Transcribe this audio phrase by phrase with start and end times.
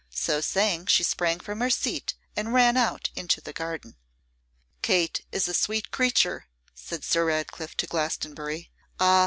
[0.09, 3.97] So saying, she sprang from her seat, and ran out into the garden.
[4.81, 8.71] 'Kate is a sweet creature,' said Sir Ratcliffe to Glastonbury.
[8.99, 9.19] 'Ah!